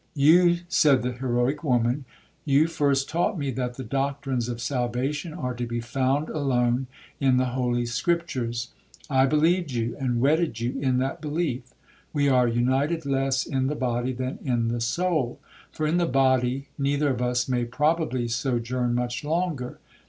[0.15, 2.05] 'You,' said the heroic woman,
[2.43, 6.87] 'you first taught me that the doctrines of salvation are to be found alone
[7.19, 11.75] in the holy scriptures,—I believed you, and wedded you in that belief.
[12.13, 15.37] We are united less in the body than in the soul,
[15.71, 19.77] for in the body neither of us may probably sojourn much longer.